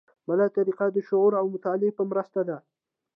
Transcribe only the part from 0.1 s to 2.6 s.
بله طریقه د شعور او مطالعې په مرسته ده.